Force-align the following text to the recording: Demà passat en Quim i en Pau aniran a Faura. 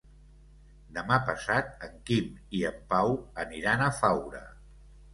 Demà 0.97 1.17
passat 1.27 1.69
en 1.89 2.01
Quim 2.09 2.33
i 2.61 2.65
en 2.73 2.83
Pau 2.95 3.15
aniran 3.47 3.89
a 3.89 3.95
Faura. 4.03 4.47